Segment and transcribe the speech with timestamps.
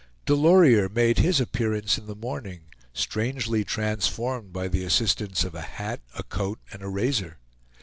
[0.25, 2.61] Delorier made his appearance in the morning,
[2.91, 7.37] strangely transformed by the assistance of a hat, a coat, and a razor.